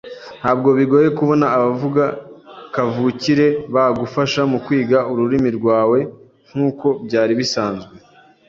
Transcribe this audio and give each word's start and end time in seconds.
Ntabwo 0.39 0.69
bigoye 0.77 1.07
kubona 1.17 1.45
abavuga 1.57 2.03
kavukire 2.73 3.47
bagufasha 3.75 4.41
mukwiga 4.51 4.99
ururimi 5.11 5.49
rwawe 5.57 5.99
nkuko 6.53 6.87
byari 7.05 7.33
bisanzwe. 7.39 7.93